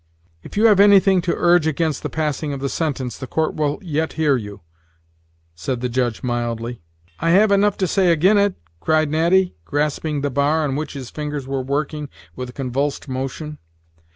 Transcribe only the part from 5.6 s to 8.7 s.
the Judge, mildly. "I have enough to say agin' it,"